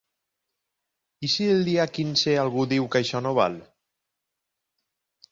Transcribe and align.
I 1.25 1.27
si 1.33 1.49
el 1.55 1.59
dia 1.67 1.83
quinze 1.97 2.33
algú 2.43 2.65
diu 2.71 2.87
que 2.95 3.01
això 3.01 3.21
no 3.27 3.33
val? 3.41 3.59